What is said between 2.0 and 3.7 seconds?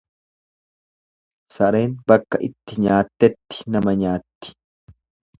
bakka itti nyaattetti